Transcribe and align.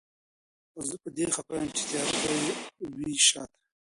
خو 0.71 0.79
زه 0.87 0.95
په 1.03 1.09
دې 1.17 1.25
خفه 1.33 1.53
يم 1.59 1.67
چي 1.77 1.83
تياره 1.89 2.17
به 2.23 2.31
يې 2.43 2.51
وي 2.95 3.15
شاته 3.27 3.59